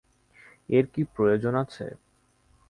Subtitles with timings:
[0.69, 1.85] এর কী প্রয়োজন আছে?